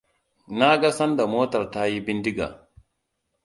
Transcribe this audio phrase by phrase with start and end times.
[0.57, 2.47] Na ga sanda motar ta yi bindiga.